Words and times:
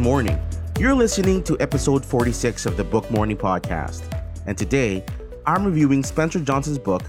Morning. 0.00 0.40
You're 0.78 0.94
listening 0.94 1.42
to 1.42 1.60
episode 1.60 2.02
46 2.06 2.64
of 2.64 2.78
the 2.78 2.84
Book 2.84 3.10
Morning 3.10 3.36
Podcast. 3.36 4.02
And 4.46 4.56
today, 4.56 5.04
I'm 5.44 5.62
reviewing 5.62 6.02
Spencer 6.02 6.40
Johnson's 6.40 6.78
book, 6.78 7.02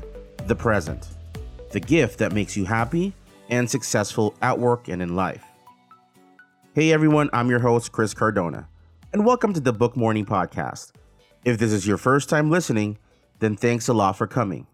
The 0.46 0.56
Present 0.56 1.08
The 1.72 1.80
Gift 1.80 2.20
That 2.20 2.34
Makes 2.34 2.58
You 2.58 2.66
Happy 2.66 3.14
and 3.50 3.70
Successful 3.70 4.36
at 4.42 4.60
Work 4.60 4.90
and 4.90 5.02
in 5.02 5.16
Life. 5.16 5.46
Hey 6.76 6.92
everyone, 6.92 7.30
I'm 7.32 7.50
your 7.50 7.62
host, 7.62 7.94
Chris 7.94 8.14
Cardona, 8.14 8.68
and 9.14 9.26
welcome 9.26 9.54
to 9.54 9.62
the 9.62 9.72
Book 9.72 9.96
Morning 9.96 10.26
Podcast. 10.26 10.92
If 11.46 11.58
this 11.60 11.72
is 11.72 11.88
your 11.88 11.98
first 11.98 12.28
time 12.28 12.52
listening, 12.52 12.98
then 13.40 13.56
thanks 13.56 13.88
a 13.88 13.94
lot 13.94 14.18
for 14.18 14.28
coming. 14.28 14.68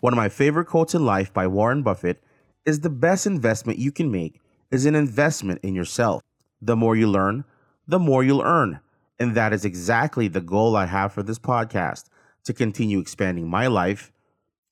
One 0.00 0.12
of 0.12 0.18
my 0.18 0.28
favorite 0.28 0.66
quotes 0.66 0.94
in 0.94 1.06
life 1.06 1.32
by 1.32 1.46
Warren 1.46 1.82
Buffett 1.82 2.22
is 2.66 2.80
the 2.80 2.90
best 2.90 3.26
investment 3.26 3.78
you 3.78 3.90
can 3.90 4.10
make 4.10 4.38
is 4.70 4.84
an 4.84 4.94
investment 4.94 5.60
in 5.62 5.74
yourself. 5.74 6.20
The 6.60 6.76
more 6.76 6.94
you 6.94 7.08
learn, 7.08 7.44
the 7.86 7.98
more 7.98 8.22
you'll 8.22 8.42
earn. 8.42 8.80
And 9.18 9.34
that 9.34 9.52
is 9.52 9.64
exactly 9.64 10.28
the 10.28 10.40
goal 10.40 10.76
I 10.76 10.86
have 10.86 11.12
for 11.12 11.22
this 11.22 11.38
podcast 11.38 12.04
to 12.44 12.52
continue 12.52 12.98
expanding 12.98 13.48
my 13.48 13.66
life, 13.66 14.12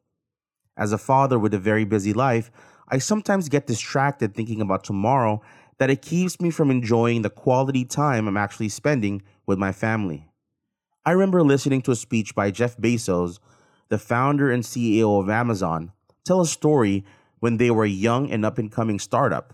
As 0.76 0.92
a 0.92 0.98
father 0.98 1.38
with 1.38 1.54
a 1.54 1.58
very 1.58 1.84
busy 1.84 2.12
life, 2.12 2.50
I 2.88 2.98
sometimes 2.98 3.48
get 3.48 3.66
distracted 3.66 4.34
thinking 4.34 4.60
about 4.60 4.84
tomorrow 4.84 5.40
that 5.78 5.90
it 5.90 6.02
keeps 6.02 6.40
me 6.40 6.50
from 6.50 6.70
enjoying 6.70 7.22
the 7.22 7.30
quality 7.30 7.84
time 7.84 8.28
I'm 8.28 8.36
actually 8.36 8.68
spending 8.68 9.22
with 9.46 9.58
my 9.58 9.72
family. 9.72 10.28
I 11.06 11.10
remember 11.12 11.42
listening 11.42 11.82
to 11.82 11.90
a 11.90 11.96
speech 11.96 12.34
by 12.34 12.50
Jeff 12.50 12.78
Bezos, 12.78 13.38
the 13.90 13.98
founder 13.98 14.50
and 14.50 14.62
CEO 14.62 15.20
of 15.20 15.28
Amazon, 15.28 15.92
tell 16.24 16.40
a 16.40 16.46
story 16.46 17.04
when 17.40 17.58
they 17.58 17.70
were 17.70 17.84
a 17.84 17.88
young 17.88 18.30
and 18.30 18.42
up 18.42 18.56
and 18.56 18.72
coming 18.72 18.98
startup. 18.98 19.52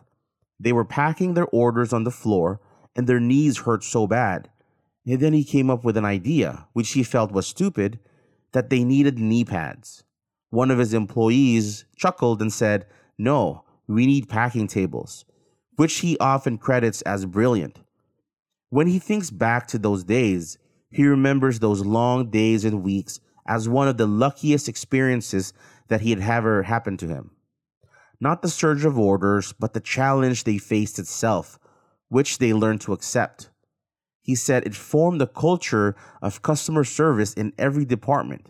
They 0.61 0.73
were 0.73 0.85
packing 0.85 1.35
their 1.35 1.49
orders 1.49 1.93
on 1.93 2.05
the 2.05 2.13
floor 2.13 2.61
and 2.95 3.07
their 3.07 3.19
knees 3.19 3.59
hurt 3.59 3.83
so 3.83 4.07
bad. 4.07 4.49
And 5.05 5.19
then 5.19 5.33
he 5.33 5.43
came 5.43 5.71
up 5.71 5.83
with 5.83 5.97
an 5.97 6.05
idea, 6.05 6.69
which 6.73 6.93
he 6.93 7.03
felt 7.03 7.33
was 7.33 7.49
stupid, 7.49 7.99
that 8.53 8.71
they 8.71 8.85
needed 8.85 9.19
knee 9.19 9.45
pads. 9.45 10.05
One 10.51 10.71
of 10.71 10.79
his 10.79 10.95
employees 10.95 11.85
chuckled 11.97 12.41
and 12.41 12.53
said, 12.53 12.87
No, 13.19 13.65
we 13.89 14.07
need 14.07 14.29
packing 14.29 14.69
tables, 14.69 15.25
which 15.77 15.99
he 15.99 16.17
often 16.19 16.59
credits 16.59 17.03
as 17.03 17.27
brilliant. 17.27 17.81
When 18.69 18.87
he 18.87 19.01
thinks 19.01 19.31
back 19.31 19.67
to 19.69 19.79
those 19.79 20.05
days, 20.05 20.59
he 20.91 21.07
remembers 21.07 21.59
those 21.59 21.85
long 21.85 22.31
days 22.31 22.65
and 22.65 22.83
weeks 22.83 23.21
as 23.47 23.69
one 23.69 23.89
of 23.89 23.97
the 23.97 24.07
luckiest 24.07 24.69
experiences 24.69 25.53
that 25.89 26.01
he 26.01 26.11
had 26.11 26.21
ever 26.21 26.65
happened 26.65 26.99
to 26.99 27.09
him. 27.09 27.31
Not 28.21 28.43
the 28.43 28.49
surge 28.49 28.85
of 28.85 28.99
orders, 28.99 29.53
but 29.53 29.73
the 29.73 29.81
challenge 29.81 30.45
they 30.45 30.59
faced 30.59 30.99
itself, 30.99 31.59
which 32.09 32.39
they 32.39 32.53
learned 32.53 32.81
to 32.83 32.93
accept. 32.93 33.51
He 34.21 34.35
said 34.35 34.67
it 34.67 34.75
formed 34.75 35.21
the 35.21 35.27
culture 35.27 35.97
of 36.21 36.43
customer 36.43 36.85
service 36.85 37.33
in 37.33 37.53
every 37.57 37.85
department, 37.85 38.49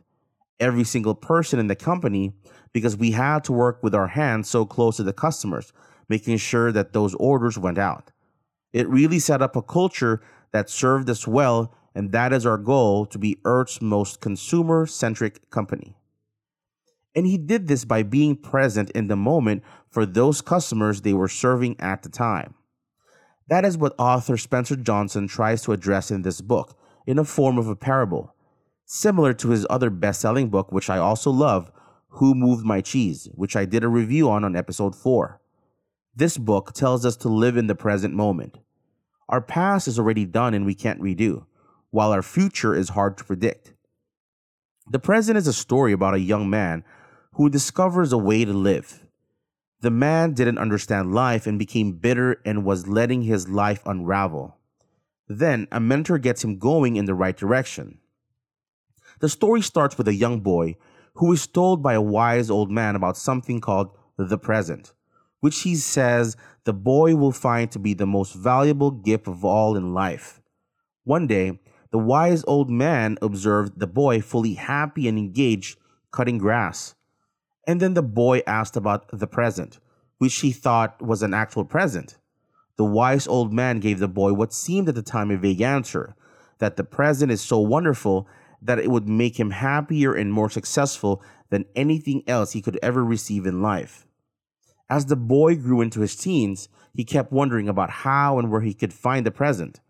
every 0.59 0.85
single 0.85 1.15
person 1.15 1.59
in 1.61 1.69
the 1.69 1.77
company, 1.77 2.33
because 2.73 2.97
we 2.97 3.13
had 3.13 3.45
to 3.45 3.53
work 3.53 3.83
with 3.83 3.95
our 3.95 4.09
hands 4.09 4.49
so 4.49 4.65
close 4.65 4.97
to 4.97 5.03
the 5.03 5.13
customers, 5.13 5.73
making 6.09 6.37
sure 6.39 6.73
that 6.73 6.93
those 6.93 7.15
orders 7.15 7.57
went 7.57 7.79
out. 7.79 8.11
It 8.73 8.89
really 8.89 9.19
set 9.19 9.43
up 9.43 9.57
a 9.57 9.63
culture 9.63 10.21
that 10.53 10.69
served 10.69 11.09
us 11.09 11.27
well 11.27 11.73
and 11.95 12.13
that 12.13 12.33
is 12.33 12.47
our 12.47 12.59
goal 12.59 13.07
to 13.07 13.19
be 13.19 13.39
Earth's 13.45 13.83
most 13.83 14.21
consumer 14.21 14.87
centric 14.87 15.51
company. 15.51 15.97
And 17.15 17.27
he 17.27 17.39
did 17.39 17.67
this 17.67 17.85
by 17.85 18.03
being 18.03 18.37
present 18.37 18.91
in 18.91 19.09
the 19.09 19.17
moment 19.17 19.65
for 19.89 20.07
those 20.07 20.41
customers 20.41 21.01
they 21.01 21.13
were 21.13 21.29
serving 21.29 21.79
at 21.81 22.03
the 22.03 22.09
time. 22.09 22.55
That 23.49 23.65
is 23.65 23.77
what 23.77 23.97
author 23.99 24.37
Spencer 24.37 24.77
Johnson 24.77 25.27
tries 25.27 25.63
to 25.63 25.73
address 25.73 26.13
in 26.13 26.23
this 26.23 26.41
book 26.41 26.79
in 27.07 27.19
a 27.19 27.25
form 27.25 27.59
of 27.59 27.67
a 27.67 27.75
parable, 27.75 28.35
similar 28.85 29.35
to 29.35 29.51
his 29.51 29.67
other 29.69 29.91
best 29.91 30.21
selling 30.21 30.51
book, 30.51 30.71
which 30.71 30.89
I 30.89 30.99
also 30.99 31.33
love, 31.33 31.73
Who 32.11 32.37
Moved 32.37 32.65
My 32.65 32.81
Cheese, 32.81 33.29
which 33.35 33.57
I 33.57 33.65
did 33.65 33.83
a 33.83 33.89
review 33.89 34.31
on 34.31 34.45
on 34.45 34.55
episode 34.55 34.95
4. 34.95 35.41
This 36.15 36.39
book 36.39 36.73
tells 36.73 37.05
us 37.05 37.17
to 37.19 37.29
live 37.29 37.57
in 37.57 37.67
the 37.67 37.75
present 37.75 38.15
moment. 38.15 38.59
Our 39.29 39.41
past 39.41 39.89
is 39.89 39.99
already 39.99 40.27
done 40.27 40.55
and 40.55 40.65
we 40.65 40.75
can't 40.75 41.01
redo 41.01 41.47
while 41.91 42.13
our 42.13 42.23
future 42.23 42.75
is 42.75 42.91
hard 42.91 43.19
to 43.19 43.25
predict. 43.25 43.75
The 44.91 44.99
present 44.99 45.39
is 45.39 45.47
a 45.47 45.53
story 45.53 45.93
about 45.93 46.15
a 46.15 46.21
young 46.21 46.51
man 46.51 46.85
who 47.35 47.49
discovers 47.49 48.13
a 48.13 48.19
way 48.19 48.45
to 48.45 48.53
live. 48.53 49.07
The 49.83 49.91
man 49.91 50.35
didn't 50.35 50.59
understand 50.59 51.15
life 51.15 51.47
and 51.47 51.59
became 51.59 51.93
bitter 51.93 52.41
and 52.45 52.65
was 52.65 52.87
letting 52.87 53.23
his 53.23 53.49
life 53.49 53.83
unravel. 53.87 54.59
Then 55.29 55.69
a 55.71 55.81
mentor 55.81 56.19
gets 56.19 56.45
him 56.45 56.59
going 56.59 56.97
in 56.97 57.05
the 57.05 57.15
right 57.15 57.37
direction. 57.37 57.99
The 59.21 59.29
story 59.29 59.63
starts 59.63 59.97
with 59.97 60.09
a 60.09 60.15
young 60.15 60.41
boy 60.41 60.77
who 61.15 61.33
is 61.33 61.47
told 61.47 61.83
by 61.83 61.95
a 61.95 62.03
wise 62.03 62.51
old 62.51 62.71
man 62.71 62.97
about 62.97 63.17
something 63.17 63.61
called 63.61 63.97
the 64.17 64.39
present, 64.39 64.93
which 65.41 65.63
he 65.63 65.77
says 65.77 66.37
the 66.65 66.73
boy 66.73 67.15
will 67.15 67.33
find 67.33 67.71
to 67.71 67.79
be 67.79 67.95
the 67.95 68.07
most 68.07 68.35
valuable 68.35 68.91
gift 68.91 69.29
of 69.29 69.45
all 69.45 69.77
in 69.77 69.95
life. 69.95 70.41
One 71.05 71.27
day, 71.27 71.61
the 71.91 71.99
wise 71.99 72.45
old 72.47 72.71
man 72.71 73.19
observed 73.21 73.79
the 73.79 73.87
boy 73.87 74.21
fully 74.21 74.55
happy 74.55 75.09
and 75.09 75.19
engaged 75.19 75.79
cutting 76.11 76.39
grass. 76.39 76.95
And 77.67 77.81
then 77.81 77.95
the 77.95 78.03
boy 78.03 78.43
asked 78.47 78.77
about 78.77 79.07
the 79.17 79.27
present, 79.27 79.79
which 80.19 80.41
he 80.41 80.53
thought 80.53 81.03
was 81.03 81.23
an 81.23 81.35
actual 81.35 81.65
present. 81.65 82.17
The 82.77 82.85
wise 82.85 83.27
old 83.27 83.53
man 83.53 83.81
gave 83.81 83.99
the 83.99 84.09
boy 84.09 84.33
what 84.33 84.53
seemed 84.53 84.89
at 84.89 84.95
the 84.95 85.03
time 85.03 85.31
a 85.31 85.37
vague 85.37 85.61
answer 85.61 86.15
that 86.59 86.77
the 86.77 86.85
present 86.85 87.33
is 87.33 87.41
so 87.41 87.59
wonderful 87.59 88.29
that 88.63 88.79
it 88.79 88.91
would 88.91 89.09
make 89.09 89.39
him 89.41 89.51
happier 89.51 90.15
and 90.15 90.33
more 90.33 90.51
successful 90.51 91.23
than 91.49 91.65
anything 91.75 92.23
else 92.27 92.53
he 92.53 92.63
could 92.63 92.79
ever 92.83 93.05
receive 93.05 93.47
in 93.47 93.63
life. 93.63 94.07
As 94.89 95.07
the 95.07 95.17
boy 95.17 95.57
grew 95.57 95.81
into 95.81 96.01
his 96.01 96.17
teens, 96.17 96.69
he 96.95 97.05
kept 97.05 97.33
wondering 97.33 97.69
about 97.69 97.91
how 97.91 98.39
and 98.39 98.51
where 98.51 98.61
he 98.61 98.75
could 98.75 98.93
find 98.93 99.25
the 99.25 99.31
present. 99.31 99.81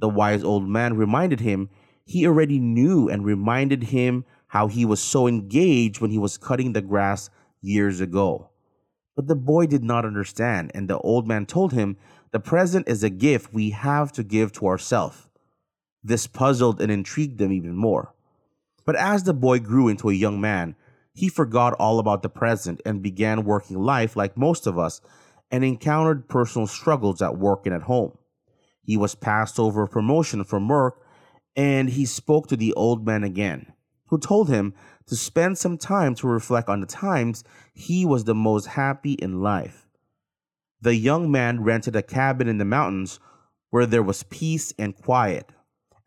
The 0.00 0.08
wise 0.08 0.42
old 0.42 0.66
man 0.66 0.96
reminded 0.96 1.40
him 1.40 1.68
he 2.04 2.26
already 2.26 2.58
knew 2.58 3.08
and 3.08 3.24
reminded 3.24 3.84
him 3.84 4.24
how 4.48 4.66
he 4.66 4.84
was 4.84 5.00
so 5.00 5.28
engaged 5.28 6.00
when 6.00 6.10
he 6.10 6.18
was 6.18 6.38
cutting 6.38 6.72
the 6.72 6.80
grass 6.80 7.30
years 7.60 8.00
ago. 8.00 8.48
But 9.14 9.28
the 9.28 9.36
boy 9.36 9.66
did 9.66 9.84
not 9.84 10.06
understand, 10.06 10.72
and 10.74 10.88
the 10.88 10.98
old 10.98 11.28
man 11.28 11.44
told 11.44 11.72
him 11.72 11.98
the 12.32 12.40
present 12.40 12.88
is 12.88 13.04
a 13.04 13.10
gift 13.10 13.52
we 13.52 13.70
have 13.70 14.10
to 14.12 14.24
give 14.24 14.52
to 14.52 14.66
ourselves. 14.66 15.28
This 16.02 16.26
puzzled 16.26 16.80
and 16.80 16.90
intrigued 16.90 17.38
them 17.38 17.52
even 17.52 17.76
more. 17.76 18.14
But 18.86 18.96
as 18.96 19.24
the 19.24 19.34
boy 19.34 19.58
grew 19.58 19.88
into 19.88 20.08
a 20.08 20.14
young 20.14 20.40
man, 20.40 20.74
he 21.12 21.28
forgot 21.28 21.74
all 21.74 21.98
about 21.98 22.22
the 22.22 22.30
present 22.30 22.80
and 22.86 23.02
began 23.02 23.44
working 23.44 23.78
life 23.78 24.16
like 24.16 24.36
most 24.36 24.66
of 24.66 24.78
us 24.78 25.02
and 25.50 25.62
encountered 25.62 26.28
personal 26.28 26.66
struggles 26.66 27.20
at 27.20 27.36
work 27.36 27.66
and 27.66 27.74
at 27.74 27.82
home. 27.82 28.16
He 28.90 28.96
was 28.96 29.14
passed 29.14 29.60
over 29.60 29.84
a 29.84 29.88
promotion 29.88 30.42
from 30.42 30.66
work 30.66 31.00
and 31.54 31.90
he 31.90 32.04
spoke 32.04 32.48
to 32.48 32.56
the 32.56 32.72
old 32.72 33.06
man 33.06 33.22
again. 33.22 33.72
who 34.08 34.18
told 34.18 34.48
him 34.48 34.74
to 35.06 35.14
spend 35.14 35.58
some 35.58 35.78
time 35.78 36.16
to 36.16 36.26
reflect 36.26 36.68
on 36.68 36.80
the 36.80 36.88
times 36.88 37.44
he 37.72 38.04
was 38.04 38.24
the 38.24 38.34
most 38.34 38.66
happy 38.66 39.12
in 39.12 39.40
life. 39.40 39.86
The 40.80 40.96
young 40.96 41.30
man 41.30 41.62
rented 41.62 41.94
a 41.94 42.02
cabin 42.02 42.48
in 42.48 42.58
the 42.58 42.64
mountains 42.64 43.20
where 43.70 43.86
there 43.86 44.02
was 44.02 44.24
peace 44.24 44.74
and 44.76 44.96
quiet. 44.96 45.50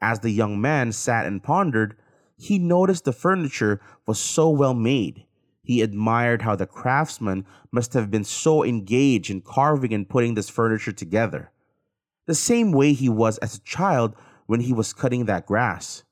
As 0.01 0.19
the 0.19 0.31
young 0.31 0.59
man 0.59 0.91
sat 0.91 1.25
and 1.25 1.41
pondered, 1.41 1.95
he 2.35 2.59
noticed 2.59 3.05
the 3.05 3.13
furniture 3.13 3.79
was 4.05 4.19
so 4.19 4.49
well 4.49 4.73
made. 4.73 5.23
He 5.61 5.81
admired 5.81 6.41
how 6.41 6.57
the 6.57 6.67
craftsman 6.67 7.45
must 7.71 7.93
have 7.93 8.11
been 8.11 8.25
so 8.25 8.61
engaged 8.61 9.29
in 9.29 9.39
carving 9.39 9.93
and 9.93 10.09
putting 10.09 10.33
this 10.33 10.49
furniture 10.49 10.91
together. 10.91 11.49
The 12.25 12.35
same 12.35 12.71
way 12.71 12.93
he 12.93 13.09
was 13.09 13.37
as 13.39 13.55
a 13.55 13.61
child 13.61 14.15
when 14.45 14.61
he 14.61 14.73
was 14.73 14.93
cutting 14.93 15.25
that 15.25 15.45
grass. 15.45 16.03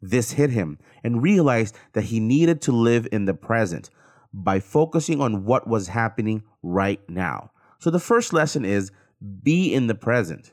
This 0.00 0.32
hit 0.32 0.50
him 0.50 0.78
and 1.02 1.22
realized 1.22 1.76
that 1.94 2.04
he 2.04 2.20
needed 2.20 2.60
to 2.62 2.72
live 2.72 3.08
in 3.10 3.24
the 3.24 3.34
present 3.34 3.88
by 4.32 4.60
focusing 4.60 5.20
on 5.20 5.44
what 5.44 5.66
was 5.66 5.88
happening 5.88 6.42
right 6.62 7.00
now. 7.08 7.50
So 7.78 7.90
the 7.90 8.00
first 8.00 8.32
lesson 8.32 8.64
is 8.64 8.92
be 9.42 9.72
in 9.72 9.86
the 9.86 9.94
present. 9.94 10.52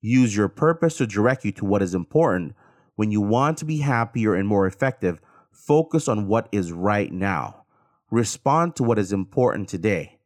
Use 0.00 0.36
your 0.36 0.48
purpose 0.48 0.96
to 0.98 1.06
direct 1.06 1.44
you 1.44 1.52
to 1.52 1.64
what 1.64 1.82
is 1.82 1.94
important. 1.94 2.54
When 2.94 3.10
you 3.10 3.20
want 3.20 3.58
to 3.58 3.64
be 3.64 3.78
happier 3.78 4.34
and 4.34 4.46
more 4.46 4.66
effective, 4.66 5.20
focus 5.50 6.08
on 6.08 6.28
what 6.28 6.48
is 6.52 6.72
right 6.72 7.12
now. 7.12 7.64
Respond 8.10 8.76
to 8.76 8.82
what 8.82 8.98
is 8.98 9.12
important 9.12 9.68
today. 9.68 10.18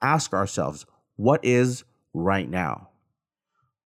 Ask 0.00 0.32
ourselves, 0.32 0.86
what 1.16 1.44
is 1.44 1.84
right 2.12 2.48
now? 2.48 2.88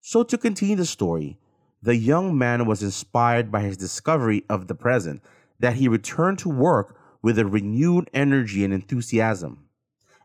So, 0.09 0.23
to 0.23 0.37
continue 0.37 0.77
the 0.77 0.85
story, 0.85 1.37
the 1.81 1.97
young 1.97 2.37
man 2.37 2.65
was 2.65 2.81
inspired 2.81 3.51
by 3.51 3.59
his 3.63 3.75
discovery 3.75 4.45
of 4.49 4.67
the 4.67 4.73
present, 4.73 5.21
that 5.59 5.73
he 5.73 5.89
returned 5.89 6.39
to 6.39 6.49
work 6.49 6.97
with 7.21 7.37
a 7.37 7.45
renewed 7.45 8.09
energy 8.13 8.63
and 8.63 8.73
enthusiasm. 8.73 9.67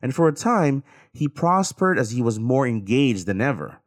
And 0.01 0.15
for 0.15 0.29
a 0.29 0.33
time, 0.33 0.85
he 1.13 1.27
prospered 1.27 1.99
as 1.99 2.13
he 2.13 2.23
was 2.23 2.39
more 2.39 2.65
engaged 2.65 3.27
than 3.27 3.41
ever. 3.41 3.81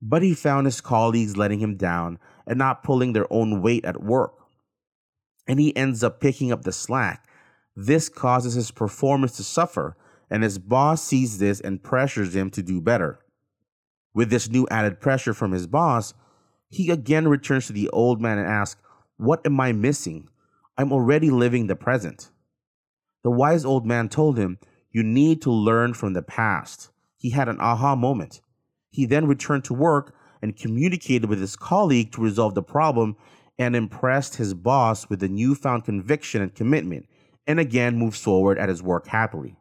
But 0.00 0.22
he 0.22 0.32
found 0.32 0.64
his 0.68 0.80
colleagues 0.80 1.36
letting 1.36 1.58
him 1.58 1.76
down 1.76 2.20
and 2.46 2.56
not 2.56 2.84
pulling 2.84 3.12
their 3.12 3.26
own 3.28 3.60
weight 3.60 3.84
at 3.84 4.04
work. 4.04 4.32
And 5.48 5.58
he 5.58 5.76
ends 5.76 6.04
up 6.04 6.20
picking 6.20 6.52
up 6.52 6.62
the 6.62 6.70
slack. 6.70 7.26
This 7.74 8.08
causes 8.08 8.54
his 8.54 8.70
performance 8.70 9.32
to 9.38 9.42
suffer, 9.42 9.96
and 10.30 10.44
his 10.44 10.60
boss 10.60 11.02
sees 11.02 11.38
this 11.38 11.58
and 11.58 11.82
pressures 11.82 12.36
him 12.36 12.48
to 12.50 12.62
do 12.62 12.80
better. 12.80 13.18
With 14.16 14.30
this 14.30 14.48
new 14.48 14.66
added 14.70 14.98
pressure 14.98 15.34
from 15.34 15.52
his 15.52 15.66
boss, 15.66 16.14
he 16.70 16.90
again 16.90 17.28
returns 17.28 17.66
to 17.66 17.74
the 17.74 17.90
old 17.90 18.18
man 18.18 18.38
and 18.38 18.48
asks, 18.48 18.80
What 19.18 19.44
am 19.44 19.60
I 19.60 19.72
missing? 19.72 20.30
I'm 20.78 20.90
already 20.90 21.28
living 21.28 21.66
the 21.66 21.76
present. 21.76 22.30
The 23.24 23.30
wise 23.30 23.66
old 23.66 23.84
man 23.84 24.08
told 24.08 24.38
him, 24.38 24.58
You 24.90 25.02
need 25.02 25.42
to 25.42 25.50
learn 25.50 25.92
from 25.92 26.14
the 26.14 26.22
past. 26.22 26.88
He 27.18 27.28
had 27.28 27.50
an 27.50 27.60
aha 27.60 27.94
moment. 27.94 28.40
He 28.88 29.04
then 29.04 29.26
returned 29.26 29.64
to 29.64 29.74
work 29.74 30.14
and 30.40 30.56
communicated 30.56 31.28
with 31.28 31.38
his 31.40 31.54
colleague 31.54 32.10
to 32.12 32.22
resolve 32.22 32.54
the 32.54 32.62
problem 32.62 33.16
and 33.58 33.76
impressed 33.76 34.36
his 34.36 34.54
boss 34.54 35.10
with 35.10 35.20
the 35.20 35.28
newfound 35.28 35.84
conviction 35.84 36.40
and 36.40 36.54
commitment, 36.54 37.06
and 37.46 37.60
again 37.60 37.98
moves 37.98 38.22
forward 38.22 38.56
at 38.56 38.70
his 38.70 38.82
work 38.82 39.08
happily. 39.08 39.58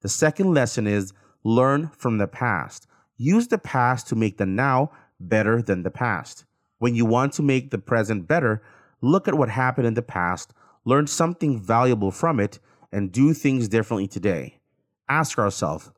The 0.00 0.08
second 0.08 0.54
lesson 0.54 0.86
is 0.86 1.12
learn 1.44 1.90
from 1.98 2.16
the 2.16 2.26
past. 2.26 2.86
Use 3.22 3.48
the 3.48 3.58
past 3.58 4.08
to 4.08 4.16
make 4.16 4.38
the 4.38 4.46
now 4.46 4.90
better 5.20 5.60
than 5.60 5.82
the 5.82 5.90
past. 5.90 6.46
When 6.78 6.94
you 6.94 7.04
want 7.04 7.34
to 7.34 7.42
make 7.42 7.70
the 7.70 7.76
present 7.76 8.26
better, 8.26 8.62
look 9.02 9.28
at 9.28 9.34
what 9.34 9.50
happened 9.50 9.86
in 9.86 9.92
the 9.92 10.00
past, 10.00 10.54
learn 10.86 11.06
something 11.06 11.60
valuable 11.60 12.10
from 12.10 12.40
it, 12.40 12.60
and 12.90 13.12
do 13.12 13.34
things 13.34 13.68
differently 13.68 14.08
today. 14.08 14.58
Ask 15.06 15.38
ourselves, 15.38 15.90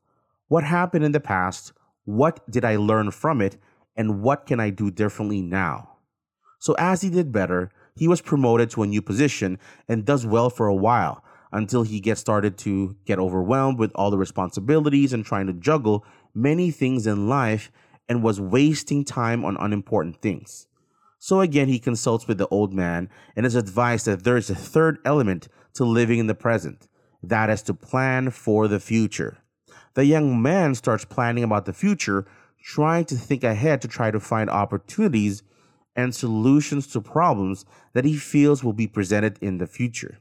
what 0.49 0.65
happened 0.65 1.05
in 1.05 1.13
the 1.13 1.21
past? 1.21 1.73
What 2.07 2.41
did 2.51 2.65
I 2.65 2.75
learn 2.75 3.13
from 3.13 3.41
it? 3.41 3.57
And 3.95 4.21
what 4.21 4.45
can 4.45 4.59
I 4.59 4.71
do 4.71 4.91
differently 4.91 5.43
now? 5.43 5.91
So, 6.59 6.75
as 6.77 7.03
he 7.03 7.09
did 7.09 7.31
better, 7.31 7.71
he 7.95 8.09
was 8.09 8.21
promoted 8.21 8.69
to 8.71 8.83
a 8.83 8.87
new 8.89 9.01
position 9.01 9.61
and 9.87 10.05
does 10.05 10.27
well 10.27 10.51
for 10.51 10.67
a 10.67 10.75
while 10.75 11.23
until 11.53 11.83
he 11.85 12.01
gets 12.01 12.21
started 12.21 12.57
to 12.57 12.97
get 13.05 13.21
overwhelmed 13.21 13.79
with 13.79 13.93
all 13.95 14.11
the 14.11 14.19
responsibilities 14.19 15.13
and 15.13 15.25
trying 15.25 15.47
to 15.47 15.53
juggle 15.53 16.05
many 16.35 16.71
things 16.71 17.07
in 17.07 17.29
life 17.29 17.71
and 18.09 18.23
was 18.23 18.41
wasting 18.41 19.05
time 19.05 19.45
on 19.45 19.57
unimportant 19.59 20.21
things. 20.21 20.67
So 21.19 21.41
again, 21.41 21.69
he 21.69 21.79
consults 21.79 22.27
with 22.27 22.39
the 22.39 22.49
old 22.49 22.73
man 22.73 23.09
and 23.37 23.47
is 23.47 23.55
advised 23.55 24.07
that 24.07 24.25
there 24.25 24.37
is 24.37 24.51
a 24.51 24.55
third 24.55 24.99
element 25.05 25.49
to 25.75 25.85
living 25.85 26.19
in 26.19 26.27
the 26.27 26.35
present 26.35 26.89
that 27.23 27.49
is 27.49 27.63
to 27.63 27.75
plan 27.75 28.31
for 28.31 28.67
the 28.67 28.81
future. 28.81 29.39
The 29.95 30.05
young 30.05 30.43
man 30.43 30.75
starts 30.75 31.05
planning 31.05 31.45
about 31.45 31.67
the 31.67 31.73
future, 31.73 32.27
trying 32.63 33.05
to 33.07 33.15
think 33.15 33.45
ahead 33.45 33.81
to 33.83 33.89
try 33.89 34.11
to 34.11 34.19
find 34.19 34.51
opportunities 34.51 35.43
and 35.95 36.15
solutions 36.15 36.87
to 36.89 37.01
problems 37.01 37.65
that 37.93 38.05
he 38.05 38.17
feels 38.17 38.65
will 38.65 38.73
be 38.73 38.87
presented 38.87 39.39
in 39.41 39.59
the 39.59 39.67
future. 39.67 40.19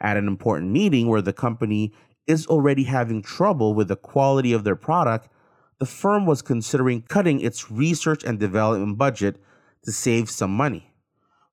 At 0.00 0.16
an 0.16 0.26
important 0.26 0.72
meeting 0.72 1.08
where 1.08 1.22
the 1.22 1.32
company 1.32 1.92
is 2.26 2.46
already 2.46 2.84
having 2.84 3.22
trouble 3.22 3.72
with 3.72 3.88
the 3.88 3.96
quality 3.96 4.52
of 4.52 4.64
their 4.64 4.76
product, 4.76 5.28
the 5.78 5.86
firm 5.86 6.26
was 6.26 6.42
considering 6.42 7.02
cutting 7.02 7.40
its 7.40 7.70
research 7.70 8.24
and 8.24 8.38
development 8.38 8.96
budget 8.96 9.36
to 9.84 9.92
save 9.92 10.30
some 10.30 10.50
money, 10.50 10.92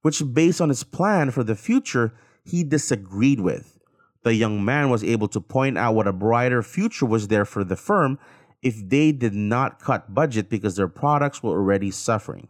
which, 0.02 0.22
based 0.34 0.62
on 0.62 0.70
his 0.70 0.84
plan 0.84 1.32
for 1.32 1.44
the 1.44 1.56
future, 1.56 2.14
he 2.44 2.64
disagreed 2.64 3.40
with. 3.40 3.80
The 4.24 4.34
young 4.34 4.64
man 4.64 4.90
was 4.90 5.04
able 5.04 5.28
to 5.30 5.42
point 5.42 5.78
out 5.78 5.96
what 5.96 6.08
a 6.08 6.14
brighter 6.14 6.64
future 6.64 7.06
was 7.06 7.28
there 7.28 7.46
for 7.46 7.64
the 7.64 7.76
firm 7.76 8.18
if 8.62 8.76
they 8.88 9.12
did 9.12 9.34
not 9.34 9.82
cut 9.82 10.14
budget 10.14 10.50
because 10.50 10.78
their 10.78 10.88
products 10.88 11.44
were 11.44 11.52
already 11.52 11.92
suffering. 11.92 12.48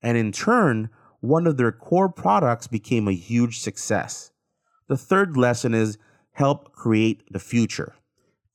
And 0.00 0.16
in 0.16 0.30
turn, 0.30 0.90
one 1.20 1.48
of 1.48 1.56
their 1.56 1.72
core 1.72 2.08
products 2.08 2.68
became 2.68 3.08
a 3.08 3.12
huge 3.12 3.58
success. 3.58 4.30
The 4.86 4.96
third 4.96 5.36
lesson 5.36 5.74
is 5.74 5.98
help 6.32 6.72
create 6.72 7.24
the 7.32 7.40
future. 7.40 7.96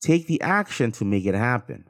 Take 0.00 0.26
the 0.26 0.40
action 0.40 0.90
to 0.92 1.04
make 1.04 1.26
it 1.26 1.34
happen. 1.34 1.84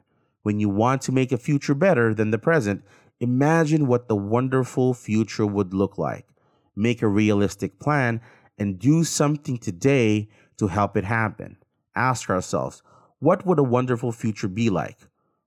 When 0.45 0.59
you 0.59 0.69
want 0.69 1.01
to 1.01 1.11
make 1.11 1.31
a 1.31 1.39
future 1.39 1.73
better 1.73 2.13
than 2.13 2.29
the 2.29 2.37
present, 2.37 2.83
imagine 3.19 3.87
what 3.87 4.07
the 4.07 4.15
wonderful 4.15 4.93
future 4.93 5.47
would 5.47 5.73
look 5.73 5.97
like. 5.97 6.27
Make 6.75 7.01
a 7.01 7.07
realistic 7.07 7.79
plan 7.79 8.21
and 8.55 8.77
do 8.77 9.03
something 9.03 9.57
today 9.57 10.29
to 10.57 10.67
help 10.67 10.95
it 10.97 11.03
happen. 11.03 11.57
Ask 11.95 12.29
ourselves, 12.29 12.83
what 13.17 13.43
would 13.43 13.57
a 13.57 13.63
wonderful 13.63 14.11
future 14.11 14.47
be 14.47 14.69
like? 14.69 14.99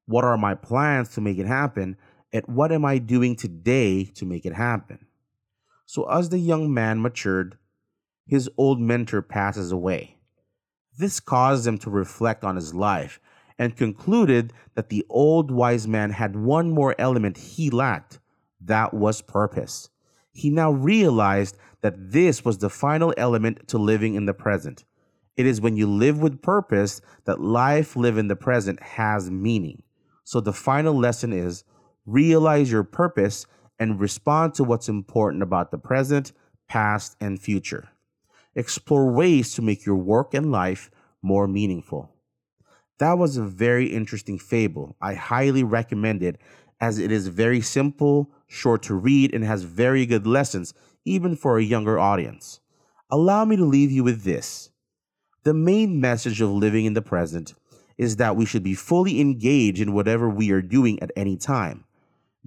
What 0.06 0.24
are 0.24 0.36
my 0.36 0.56
plans 0.56 1.10
to 1.10 1.20
make 1.20 1.38
it 1.38 1.46
happen? 1.46 1.96
And 2.32 2.44
what 2.48 2.72
am 2.72 2.84
I 2.84 2.98
doing 2.98 3.36
today 3.36 4.02
to 4.16 4.26
make 4.26 4.44
it 4.44 4.54
happen? 4.54 5.06
So, 5.86 6.10
as 6.10 6.30
the 6.30 6.40
young 6.40 6.74
man 6.74 7.00
matured, 7.00 7.56
his 8.26 8.50
old 8.56 8.80
mentor 8.80 9.22
passes 9.22 9.70
away. 9.70 10.16
This 10.98 11.20
caused 11.20 11.68
him 11.68 11.78
to 11.78 11.88
reflect 11.88 12.42
on 12.42 12.56
his 12.56 12.74
life 12.74 13.20
and 13.58 13.76
concluded 13.76 14.52
that 14.74 14.88
the 14.88 15.04
old 15.10 15.50
wise 15.50 15.88
man 15.88 16.10
had 16.10 16.36
one 16.36 16.70
more 16.70 16.94
element 16.98 17.36
he 17.36 17.70
lacked 17.70 18.20
that 18.60 18.94
was 18.94 19.22
purpose. 19.22 19.90
He 20.32 20.50
now 20.50 20.70
realized 20.70 21.56
that 21.80 22.12
this 22.12 22.44
was 22.44 22.58
the 22.58 22.70
final 22.70 23.14
element 23.16 23.68
to 23.68 23.78
living 23.78 24.14
in 24.14 24.26
the 24.26 24.34
present. 24.34 24.84
It 25.36 25.46
is 25.46 25.60
when 25.60 25.76
you 25.76 25.86
live 25.86 26.20
with 26.20 26.42
purpose 26.42 27.00
that 27.24 27.40
life 27.40 27.94
lived 27.96 28.18
in 28.18 28.28
the 28.28 28.36
present 28.36 28.82
has 28.82 29.30
meaning. 29.30 29.82
So 30.24 30.40
the 30.40 30.52
final 30.52 30.94
lesson 30.94 31.32
is 31.32 31.64
realize 32.06 32.70
your 32.70 32.84
purpose 32.84 33.46
and 33.78 34.00
respond 34.00 34.54
to 34.54 34.64
what's 34.64 34.88
important 34.88 35.42
about 35.42 35.70
the 35.70 35.78
present, 35.78 36.32
past, 36.68 37.16
and 37.20 37.40
future. 37.40 37.88
Explore 38.54 39.12
ways 39.12 39.54
to 39.54 39.62
make 39.62 39.86
your 39.86 39.96
work 39.96 40.34
and 40.34 40.50
life 40.50 40.90
more 41.22 41.46
meaningful. 41.46 42.12
That 42.98 43.18
was 43.18 43.36
a 43.36 43.44
very 43.44 43.86
interesting 43.86 44.38
fable. 44.38 44.96
I 45.00 45.14
highly 45.14 45.62
recommend 45.62 46.22
it 46.22 46.40
as 46.80 46.98
it 46.98 47.10
is 47.10 47.28
very 47.28 47.60
simple, 47.60 48.30
short 48.46 48.82
to 48.84 48.94
read, 48.94 49.34
and 49.34 49.44
has 49.44 49.62
very 49.62 50.06
good 50.06 50.26
lessons, 50.26 50.74
even 51.04 51.36
for 51.36 51.58
a 51.58 51.64
younger 51.64 51.98
audience. 51.98 52.60
Allow 53.10 53.44
me 53.44 53.56
to 53.56 53.64
leave 53.64 53.90
you 53.90 54.04
with 54.04 54.22
this. 54.22 54.70
The 55.44 55.54
main 55.54 56.00
message 56.00 56.40
of 56.40 56.50
living 56.50 56.84
in 56.84 56.94
the 56.94 57.02
present 57.02 57.54
is 57.96 58.16
that 58.16 58.36
we 58.36 58.44
should 58.44 58.62
be 58.62 58.74
fully 58.74 59.20
engaged 59.20 59.80
in 59.80 59.92
whatever 59.92 60.28
we 60.28 60.50
are 60.50 60.62
doing 60.62 61.02
at 61.02 61.10
any 61.16 61.36
time. 61.36 61.84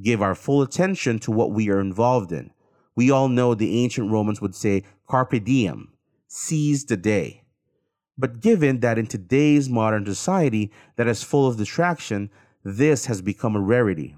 Give 0.01 0.21
our 0.21 0.35
full 0.35 0.61
attention 0.61 1.19
to 1.19 1.31
what 1.31 1.51
we 1.51 1.69
are 1.69 1.79
involved 1.79 2.31
in. 2.31 2.51
We 2.95 3.11
all 3.11 3.27
know 3.27 3.53
the 3.53 3.83
ancient 3.83 4.11
Romans 4.11 4.41
would 4.41 4.55
say, 4.55 4.83
carpe 5.07 5.43
diem, 5.43 5.93
seize 6.27 6.85
the 6.85 6.97
day. 6.97 7.40
But 8.17 8.41
given 8.41 8.81
that 8.81 8.97
in 8.97 9.07
today's 9.07 9.69
modern 9.69 10.05
society 10.05 10.71
that 10.95 11.07
is 11.07 11.23
full 11.23 11.47
of 11.47 11.57
distraction, 11.57 12.29
this 12.63 13.05
has 13.07 13.21
become 13.21 13.55
a 13.55 13.61
rarity. 13.61 14.15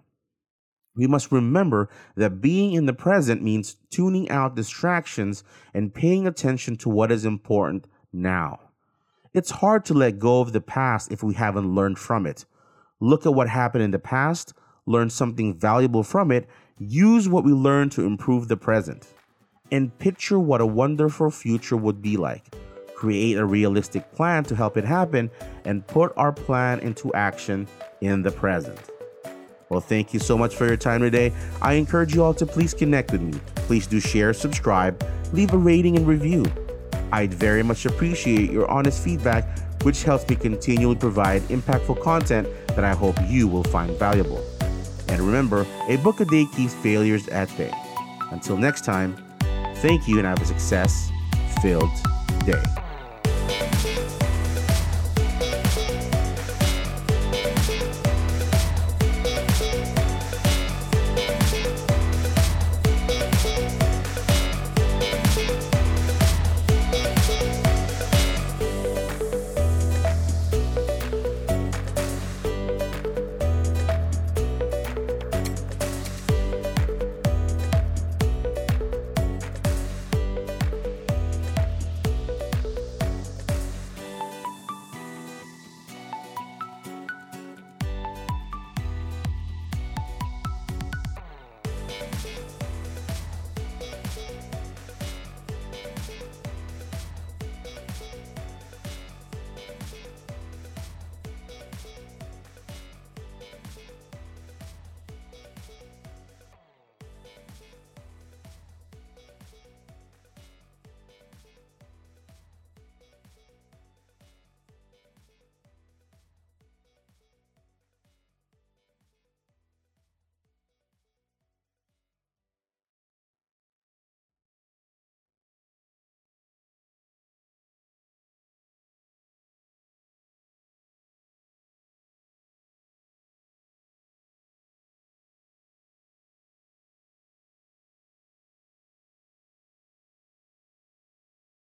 We 0.96 1.08
must 1.08 1.32
remember 1.32 1.90
that 2.16 2.42
being 2.42 2.74
in 2.74 2.86
the 2.86 2.94
present 2.94 3.42
means 3.42 3.78
tuning 3.90 4.30
out 4.30 4.56
distractions 4.56 5.44
and 5.74 5.94
paying 5.94 6.28
attention 6.28 6.76
to 6.78 6.90
what 6.90 7.12
is 7.12 7.26
important 7.26 7.88
now. 8.12 8.60
It's 9.34 9.50
hard 9.50 9.86
to 9.86 9.96
let 9.96 10.20
go 10.20 10.42
of 10.42 10.54
the 10.54 10.62
past 10.62 11.12
if 11.12 11.24
we 11.24 11.34
haven't 11.34 11.74
learned 11.74 11.98
from 11.98 12.28
it. 12.28 12.46
Look 13.00 13.26
at 13.26 13.34
what 13.34 13.50
happened 13.50 13.84
in 13.84 13.92
the 13.92 13.98
past, 13.98 14.54
learn 14.86 15.10
something 15.10 15.58
valuable 15.58 16.04
from 16.04 16.32
it, 16.32 16.48
use 16.78 17.28
what 17.28 17.44
we 17.44 17.52
learned 17.52 17.92
to 17.94 18.06
improve 18.06 18.48
the 18.48 18.58
present, 18.58 19.08
and 19.72 19.98
picture 19.98 20.38
what 20.38 20.62
a 20.62 20.66
wonderful 20.66 21.32
future 21.32 21.78
would 21.78 22.02
be 22.02 22.18
like. 22.18 22.54
Create 23.04 23.38
a 23.38 23.44
realistic 23.44 24.10
plan 24.14 24.46
to 24.46 24.56
help 24.56 24.78
it 24.78 24.86
happen 24.86 25.30
and 25.66 25.86
put 25.88 26.14
our 26.16 26.32
plan 26.32 26.80
into 26.80 27.14
action 27.14 27.68
in 28.00 28.24
the 28.24 28.32
present. 28.32 28.80
Well, 29.68 29.82
thank 29.82 30.14
you 30.14 30.22
so 30.22 30.38
much 30.38 30.56
for 30.56 30.66
your 30.66 30.78
time 30.78 31.02
today. 31.02 31.34
I 31.62 31.74
encourage 31.74 32.16
you 32.16 32.24
all 32.24 32.34
to 32.36 32.46
please 32.46 32.74
connect 32.74 33.12
with 33.12 33.20
me. 33.20 33.38
Please 33.56 33.88
do 33.88 34.00
share, 34.00 34.34
subscribe, 34.34 35.06
leave 35.34 35.54
a 35.54 35.58
rating 35.58 35.98
and 35.98 36.08
review. 36.08 36.46
I'd 37.12 37.34
very 37.34 37.62
much 37.62 37.86
appreciate 37.86 38.50
your 38.50 38.72
honest 38.72 39.04
feedback, 39.04 39.60
which 39.82 40.04
helps 40.04 40.26
me 40.30 40.38
continually 40.38 40.96
provide 40.96 41.42
impactful 41.50 42.02
content 42.02 42.48
that 42.68 42.86
I 42.86 42.94
hope 42.94 43.18
you 43.28 43.50
will 43.50 43.66
find 43.66 43.92
valuable. 44.00 44.42
And 45.10 45.20
remember, 45.20 45.68
a 45.90 45.98
book 45.98 46.22
a 46.22 46.26
day 46.26 46.46
keeps 46.56 46.74
failures 46.74 47.28
at 47.28 47.50
bay. 47.58 47.74
Until 48.32 48.56
next 48.56 48.86
time, 48.86 49.18
thank 49.82 50.08
you 50.08 50.20
and 50.20 50.26
have 50.26 50.42
a 50.42 50.46
success 50.46 51.12
filled 51.62 51.92
day. 52.46 52.64